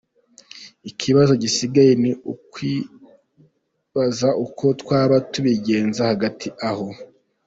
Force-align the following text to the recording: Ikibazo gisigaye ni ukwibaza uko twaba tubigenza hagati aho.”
Ikibazo 0.89 1.33
gisigaye 1.43 1.91
ni 2.01 2.11
ukwibaza 2.33 4.29
uko 4.45 4.65
twaba 4.81 5.15
tubigenza 5.31 5.99
hagati 6.11 6.47
aho.” 6.69 6.87